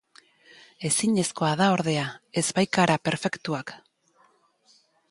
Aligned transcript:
Ezinezkoa 0.89 1.51
da 1.61 1.67
ordea, 1.75 2.07
ez 2.43 2.47
baikara 2.61 2.99
perfektuak. 3.09 3.79